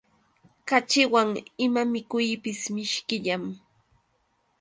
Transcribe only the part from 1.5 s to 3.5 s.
ima mikuypis mishkillam.